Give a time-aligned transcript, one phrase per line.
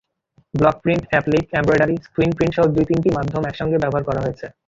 [0.53, 4.45] Block print, applique, embroidery, screen প্রিন্টসহ দুই-তিনটি মাধ্যম একসঙ্গে ব্যবহার করা হয়েছে।